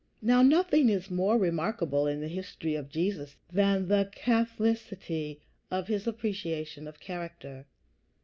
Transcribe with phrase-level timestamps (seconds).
[0.23, 6.07] Now, nothing is more remarkable in the history of Jesus than the catholicity of his
[6.07, 7.67] appreciation of character.